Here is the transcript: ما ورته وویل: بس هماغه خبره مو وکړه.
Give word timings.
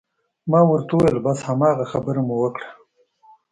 ما 0.51 0.59
ورته 0.69 0.91
وویل: 0.95 1.17
بس 1.25 1.39
هماغه 1.49 1.85
خبره 1.91 2.21
مو 2.27 2.35
وکړه. 2.41 2.67